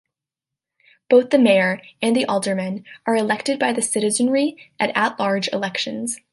[1.11, 6.19] Both the mayor and aldermen are elected by the citizenry in at-large elections.